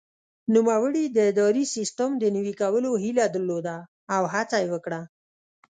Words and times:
نوموړي 0.55 1.03
د 1.15 1.17
اداري 1.31 1.65
سیسټم 1.75 2.11
د 2.17 2.23
نوي 2.35 2.53
کولو 2.61 2.91
هیله 3.03 3.25
درلوده 3.35 3.75
او 4.15 4.23
هڅه 4.33 4.57
یې 4.63 4.69
وکړه. 4.73 5.01